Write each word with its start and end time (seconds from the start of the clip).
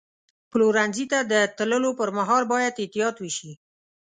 پلورنځي 0.51 1.05
ته 1.11 1.19
د 1.31 1.33
تللو 1.57 1.89
پر 1.99 2.09
مهال 2.17 2.43
باید 2.53 2.79
احتیاط 2.83 3.15
وشي. 3.19 3.51